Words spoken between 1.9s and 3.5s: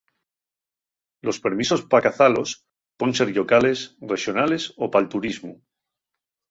pa cazalos puen ser